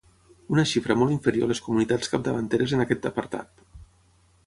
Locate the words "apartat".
3.11-3.67